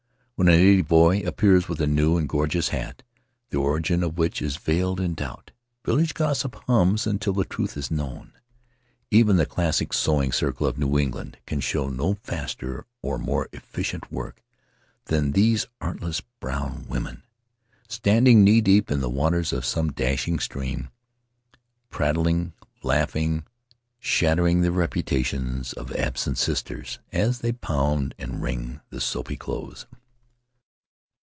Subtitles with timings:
[0.35, 3.03] When a native boy appears with a new and gorgeous hat,
[3.51, 5.51] the origin of which is veiled in doubt,
[5.85, 8.33] village gossip hums until the truth is known;
[9.11, 14.11] even the classic sewing circle of New England can show no faster or more efficient
[14.11, 14.41] work
[15.05, 17.21] than these artless brown women,
[17.87, 20.89] standing knee deep in the waters of some dashing stream,
[21.91, 23.45] prattling, laugh At the House of Tari ing,
[23.99, 29.85] shattering the reputations of absent sisters, as they pound and wring the soapy clothes.